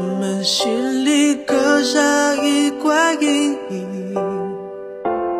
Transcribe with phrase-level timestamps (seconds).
[0.00, 4.14] 我们心里刻下一块阴影。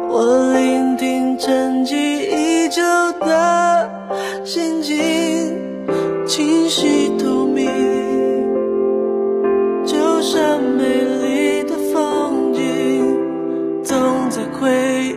[0.06, 2.82] 我聆听沉寂已久
[3.20, 3.90] 的
[4.44, 4.98] 心境，
[6.26, 7.70] 清晰透明，
[9.86, 13.16] 就像美丽的风景，
[13.82, 14.70] 总在回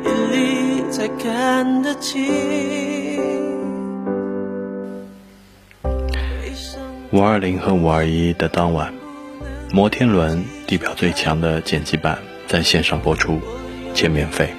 [0.06, 2.32] 忆里才看得清。
[7.12, 8.92] 五二零和五二一的当晚，
[9.76, 13.42] 摩天轮地表最强的剪辑版在线上播出，
[13.96, 14.54] 且免费。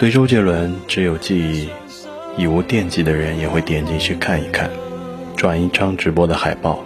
[0.00, 1.68] 对周杰伦只有记忆，
[2.36, 4.68] 已无惦记的人也会点进去看一看，
[5.36, 6.84] 转一张直播的海报，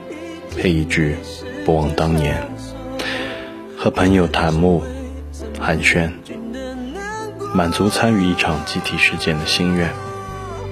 [0.55, 1.17] 配一句
[1.64, 2.47] “不忘当年”，
[3.74, 4.84] 和朋友谈慕
[5.58, 6.11] 寒暄，
[7.55, 9.89] 满足参与一场集体事件的心愿。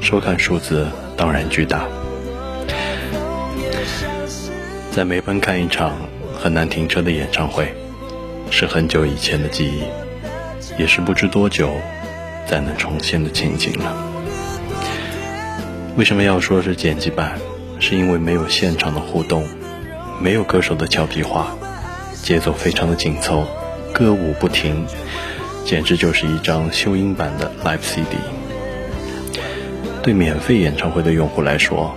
[0.03, 0.87] 收看数字
[1.17, 1.89] 当然巨大。
[4.91, 5.97] 在梅奔看一场
[6.37, 7.73] 很难停车的演唱会，
[8.51, 9.83] 是很久以前的记忆，
[10.81, 11.71] 也是不知多久
[12.49, 13.97] 才能重现的情景了。
[15.97, 17.39] 为什么要说是剪辑版？
[17.81, 19.47] 是因为没有现场的互动，
[20.21, 21.57] 没有歌手的俏皮话，
[22.25, 23.47] 节奏非常的紧凑，
[23.93, 24.85] 歌舞不停，
[25.65, 28.17] 简直就是一张修音版的 Live CD。
[30.03, 31.95] 对免费演唱会的用户来说，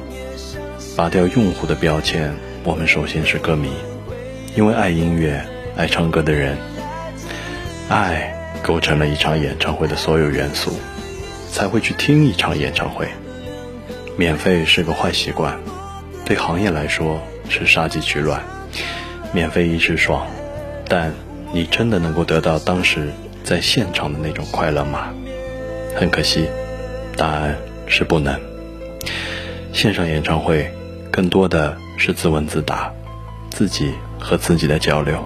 [0.95, 2.31] 拔掉用户的标签。
[2.63, 3.71] 我们首先是歌迷，
[4.55, 5.43] 因为爱音乐、
[5.75, 6.55] 爱唱歌的人，
[7.89, 8.31] 爱
[8.61, 10.71] 构成了一场演唱会的所有元素，
[11.51, 13.07] 才会去听一场演唱会。
[14.15, 15.57] 免费是个坏习惯，
[16.23, 18.39] 对行业来说是杀鸡取卵。
[19.33, 20.27] 免费一时爽，
[20.87, 21.11] 但
[21.51, 23.09] 你真的能够得到当时
[23.43, 25.11] 在现场的那种快乐吗？
[25.95, 26.47] 很可惜，
[27.17, 27.55] 答案
[27.87, 28.39] 是不能。
[29.73, 30.69] 线上演唱会
[31.11, 31.77] 更多的。
[32.03, 32.91] 是自问自答，
[33.51, 35.23] 自己和自己的交流。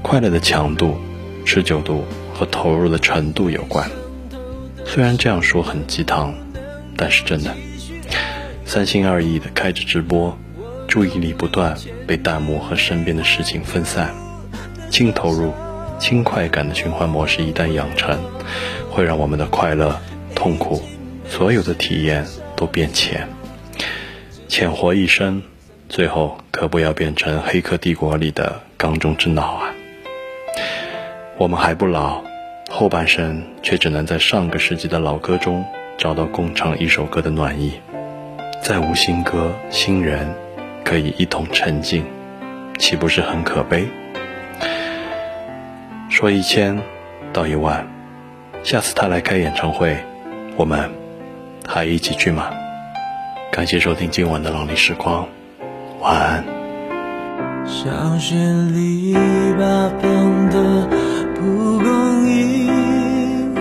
[0.00, 0.96] 快乐的强度、
[1.44, 3.90] 持久度和投入的程度有关。
[4.86, 6.32] 虽然这样说很鸡汤，
[6.96, 7.54] 但是真的。
[8.64, 10.34] 三心二意的开着直播，
[10.86, 14.14] 注意力不断被弹幕和身边的事情分散。
[14.88, 15.52] 轻投入、
[15.98, 18.18] 轻快感的循环模式一旦养成，
[18.90, 20.00] 会让我们的快乐、
[20.34, 20.82] 痛苦，
[21.28, 22.24] 所有的体验
[22.56, 23.28] 都变浅。
[24.48, 25.42] 浅活一生，
[25.90, 29.74] 最后可不要变成《黑客帝国》里的缸中之脑啊！
[31.36, 32.22] 我们还不老，
[32.70, 35.62] 后半生却只能在上个世纪的老歌中
[35.98, 37.74] 找到共唱一首歌的暖意。
[38.62, 40.34] 再无新歌新人
[40.82, 42.02] 可以一同沉浸，
[42.78, 43.86] 岂不是很可悲？
[46.08, 46.80] 说一千
[47.34, 47.86] 道一万，
[48.64, 49.94] 下次他来开演唱会，
[50.56, 50.90] 我们
[51.66, 52.50] 还一起去吗？
[53.58, 55.26] 感谢收听今晚的朗丽时光，
[55.98, 56.44] 晚安。
[57.66, 59.12] 小学里
[59.58, 60.86] 八分的
[61.34, 63.52] 蒲公英，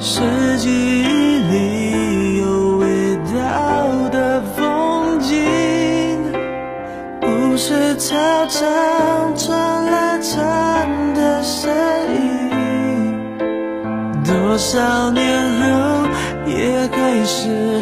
[0.00, 0.20] 是
[0.58, 1.04] 记忆
[1.48, 5.38] 里有味道的风景，
[7.20, 8.16] 不是操
[8.48, 11.72] 场传来蝉的声
[12.16, 13.38] 音，
[14.24, 16.08] 多少年后
[16.48, 17.80] 也还是。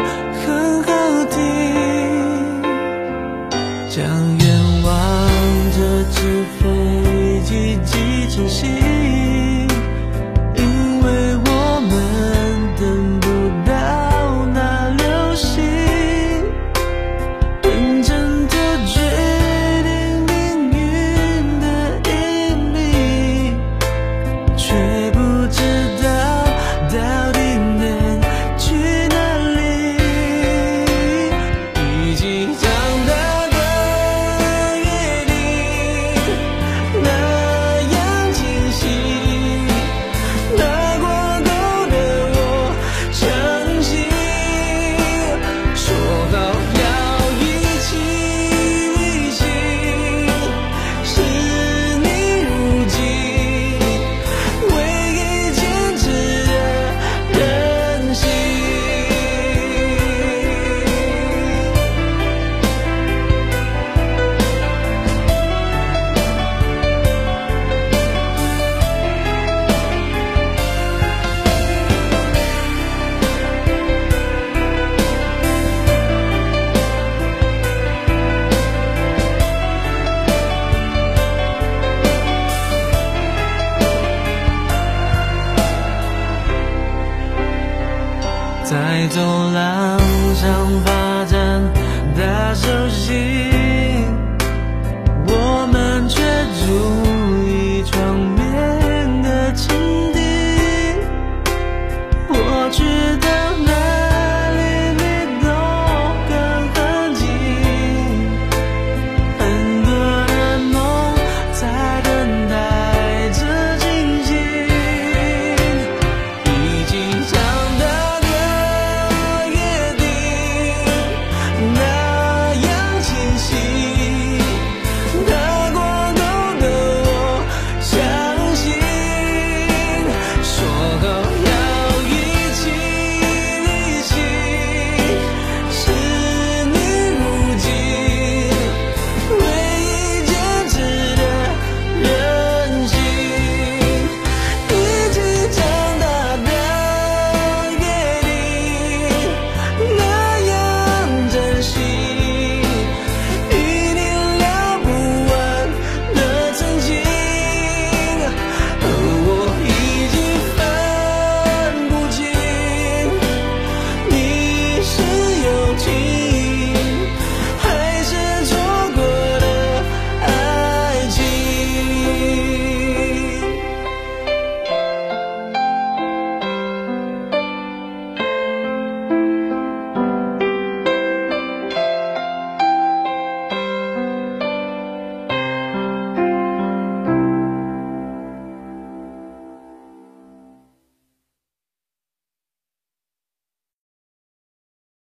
[90.40, 90.97] 想把